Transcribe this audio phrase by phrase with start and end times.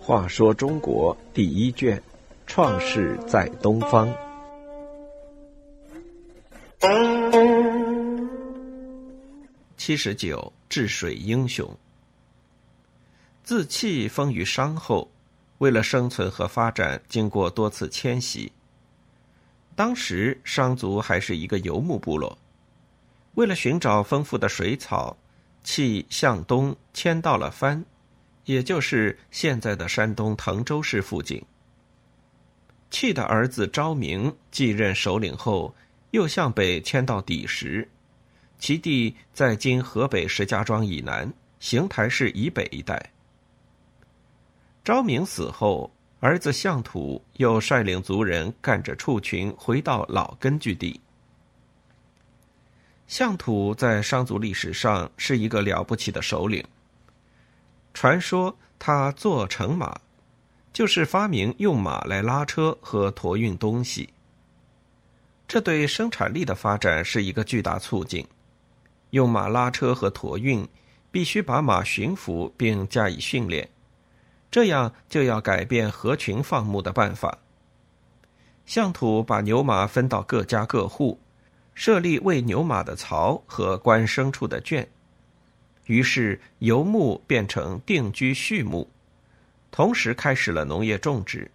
[0.00, 2.02] 话说中国第一卷，
[2.46, 4.12] 创世在东方。
[9.76, 11.68] 七十九，治水英雄。
[13.44, 15.08] 自弃封于商后，
[15.58, 18.50] 为了生存和发展，经过多次迁徙。
[19.76, 22.36] 当时商族还是一个游牧部落，
[23.34, 25.16] 为了寻找丰富的水草，
[25.62, 27.84] 弃向东迁到了番，
[28.44, 31.42] 也就是现在的山东滕州市附近。
[32.90, 35.72] 契的儿子昭明继任首领后，
[36.10, 37.88] 又向北迁到砥石，
[38.58, 43.12] 其地在今河北石家庄以南、邢台市以北一带。
[44.82, 51.00] 昭明死后，儿子相土又率领族人干着畜群回到老根据地。
[53.10, 56.64] 相土在商族历史上是一个了不起的首领。
[57.92, 60.00] 传说他坐乘马，
[60.72, 64.08] 就是发明用马来拉车和驮运东西。
[65.48, 68.24] 这对生产力的发展是一个巨大促进。
[69.10, 70.64] 用马拉车和驮运，
[71.10, 73.68] 必须把马驯服并加以训练。
[74.52, 77.36] 这样就要改变合群放牧的办法。
[78.66, 81.18] 相土把牛马分到各家各户，
[81.74, 84.86] 设立喂牛马的槽和关牲畜的圈，
[85.86, 88.88] 于是游牧变成定居畜牧，
[89.70, 91.50] 同时开始了农业种植。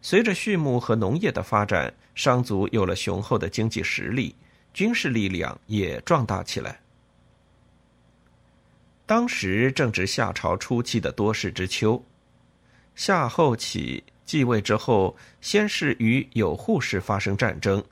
[0.00, 4.34] 随着畜牧和农业的发展，商族有了雄厚的经济实力，
[4.72, 6.80] 军事力量也壮大起来。
[9.04, 12.02] 当时正值夏朝初期的多事之秋，
[12.94, 17.82] 夏后起继位之后，先是与有扈氏发生战争，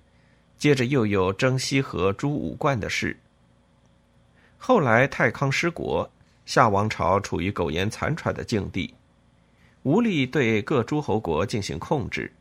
[0.59, 3.19] 接着又有征西河诛武冠的事。
[4.59, 6.11] 后来太康失国，
[6.45, 8.95] 夏王朝处于苟延残喘的境地，
[9.83, 12.33] 无力对各诸侯国进行控制。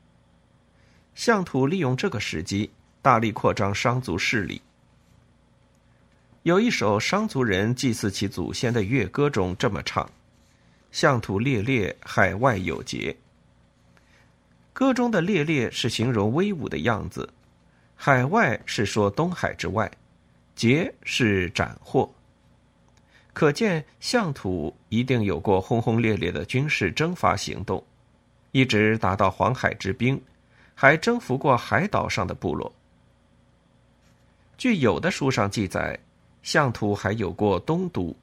[1.13, 2.69] 相土利用这个时机，
[3.01, 4.61] 大力扩张商族势力。
[6.43, 10.09] 有一首商族人祭祀其祖先的乐歌中这么唱
[10.91, 13.15] ：“相土烈烈，海外有节。”
[14.73, 17.33] 歌中的“烈烈”是形容威武的样子
[17.95, 19.89] ，“海外”是说东海之外
[20.55, 22.13] ，“劫”是斩获。
[23.33, 27.83] 可见象土一定有过轰轰烈烈的军事征伐行动，
[28.51, 30.21] 一直打到黄海之滨，
[30.73, 32.71] 还征服过海岛上的部落。
[34.57, 35.99] 据有的书上记载。
[36.43, 38.15] 相土还有过东都，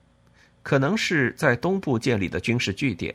[0.62, 3.12] 可能是在东部建立的军事据点。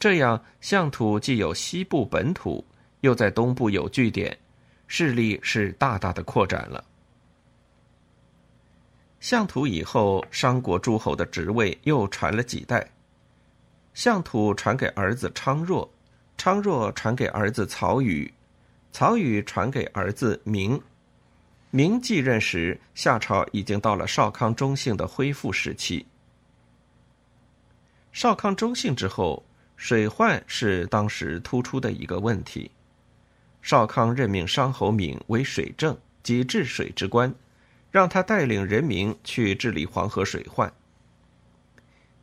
[0.00, 2.64] 这样，相土既有西部本土，
[3.02, 4.34] 又在东部有据点，
[4.94, 6.84] 势力是大大的扩展了。
[9.20, 12.86] 相土以后，商国诸侯的职位又传了几代。
[13.94, 15.90] 相土传给儿子昌若，
[16.36, 18.30] 昌若传给儿子曹宇，
[18.92, 20.78] 曹宇传给儿子明。
[21.70, 26.04] 明继任时，夏朝已经到了少康中兴的恢复时期。
[28.12, 29.42] 少康中兴之后，
[29.74, 32.70] 水患是当时突出的一个问题。
[33.62, 37.34] 少康任命商侯闵为水政及治水之官，
[37.90, 40.70] 让他带领人民去治理黄河水患。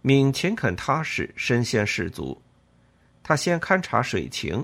[0.04, 2.40] 闵勤恳踏实，身先士卒。
[3.24, 4.64] 他先勘察水情。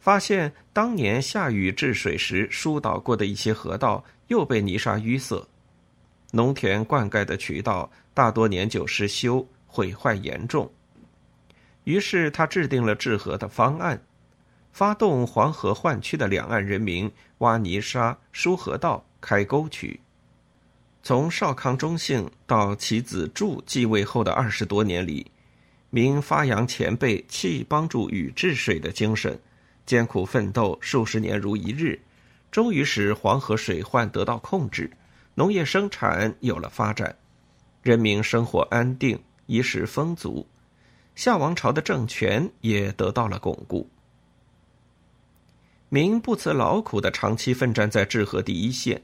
[0.00, 5.46] 发现当年下雨治水时疏导过的一些河道又被泥沙淤塞，
[6.30, 10.72] 农田灌溉的渠道大多年久失修，毁坏严重。
[11.84, 14.00] 于是他制定了治河的方案，
[14.72, 20.00] 发动黄河患区的两岸人民挖泥沙、疏河道、开沟渠。
[21.02, 25.30] 从少康中兴到其子柱继位后的二十多年里，
[25.88, 29.38] 明发扬前辈弃帮助禹治水的精神。
[29.86, 31.98] 艰苦奋斗数十年如一日，
[32.50, 34.90] 终于使黄河水患得到控制，
[35.34, 37.16] 农业生产有了发展，
[37.82, 40.46] 人民生活安定，衣食丰足，
[41.16, 43.88] 夏王朝的政权也得到了巩固。
[45.90, 49.02] 明不辞劳苦的长期奋战在治河第一线，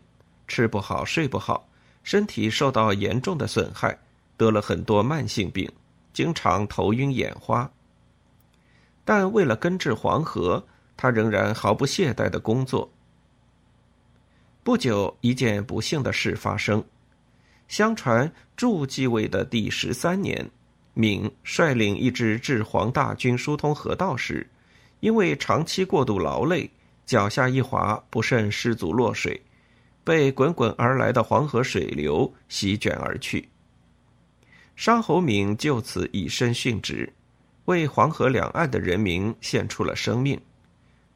[0.48, 1.68] 吃不好睡不好，
[2.02, 3.98] 身体受到严重的损害，
[4.38, 5.70] 得了很多慢性病，
[6.14, 7.70] 经常头晕眼花。
[9.04, 10.66] 但为了根治黄河。
[10.98, 12.90] 他仍然毫不懈怠的工作。
[14.64, 16.82] 不久，一件不幸的事发生。
[17.68, 20.50] 相传，祝继位的第十三年，
[20.94, 24.48] 闵率领一支治黄大军疏通河道时，
[25.00, 26.70] 因为长期过度劳累，
[27.04, 29.42] 脚下一滑，不慎失足落水，
[30.02, 33.48] 被滚滚而来的黄河水流席卷而去。
[34.74, 37.12] 商侯闵就此以身殉职，
[37.66, 40.40] 为黄河两岸的人民献出了生命，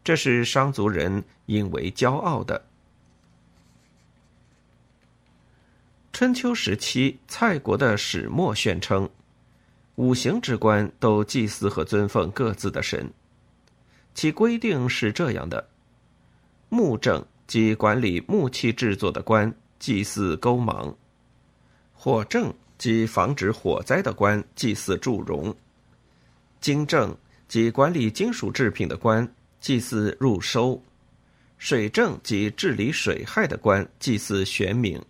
[0.02, 2.64] 这是商族人应为骄傲的。
[6.12, 9.08] 春秋时期，蔡国的始末宣称，
[9.94, 13.10] 五行之官都祭祀和尊奉各自的神。
[14.14, 15.68] 其规定是这样的：
[16.68, 20.94] 木正即管理木器制作的官，祭祀勾芒；
[21.94, 25.54] 火正即防止火灾的官，祭祀祝融；
[26.60, 27.16] 金正
[27.48, 29.26] 即管理金属制品的官，
[29.60, 30.80] 祭祀入收；
[31.58, 35.00] 水正即治理水害的官，祭祀玄冥。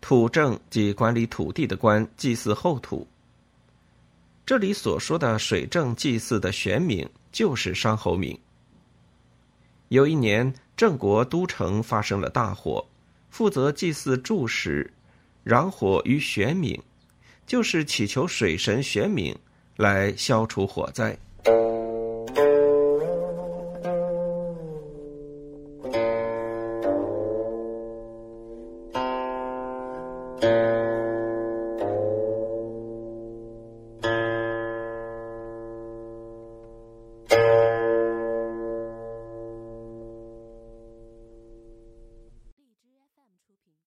[0.00, 3.06] 土政即管理土地的官，祭祀后土。
[4.44, 8.38] 这里所说的水政祭祀的玄冥，就是商侯敏。
[9.88, 12.86] 有一年，郑国都城发生了大火，
[13.28, 14.88] 负责祭祀柱石，
[15.44, 16.80] 攘火于玄冥，
[17.44, 19.34] 就是祈求水神玄冥
[19.76, 21.18] 来消除火灾。